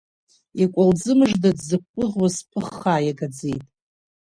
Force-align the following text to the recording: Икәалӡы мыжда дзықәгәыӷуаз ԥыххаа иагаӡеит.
Икәалӡы 0.61 1.13
мыжда 1.17 1.49
дзықәгәыӷуаз 1.57 2.35
ԥыххаа 2.49 3.05
иагаӡеит. 3.05 3.63